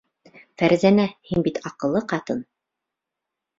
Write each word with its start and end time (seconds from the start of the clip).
Фәрзәнә, 0.61 1.05
һин 1.33 1.45
бит 1.49 1.61
аҡыллы 1.71 2.03
ҡатын. 2.15 2.43